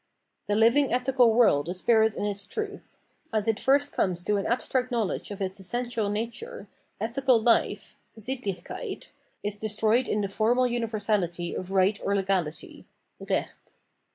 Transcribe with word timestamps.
The 0.47 0.55
living 0.55 0.91
ethical 0.91 1.31
world 1.31 1.69
is 1.69 1.77
spirit 1.77 2.15
in 2.15 2.25
its 2.25 2.43
truth. 2.43 2.97
As 3.31 3.47
it 3.47 3.59
first 3.59 3.93
comes 3.93 4.23
to 4.23 4.37
an 4.37 4.47
abstract 4.47 4.89
knowledge 4.91 5.29
of 5.29 5.43
its 5.43 5.59
essential 5.59 6.09
nature, 6.09 6.65
ethical 6.99 7.39
hfe 7.43 7.93
(Sittlichkeit) 8.17 9.11
is 9.43 9.57
destroyed 9.59 10.07
in 10.07 10.21
the 10.21 10.27
formal 10.27 10.65
universality 10.65 11.53
of 11.53 11.69
right 11.69 11.99
or 12.03 12.15
legality 12.15 12.87
(Recht). 13.19 13.73